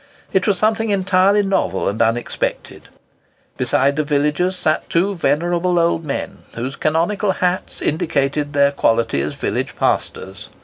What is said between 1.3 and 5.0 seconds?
novel and unexpected. Beside the villagers sat